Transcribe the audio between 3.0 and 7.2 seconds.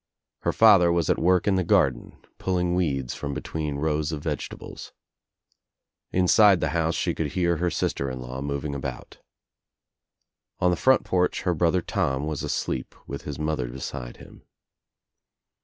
from between rows of vegetables. Inside the house she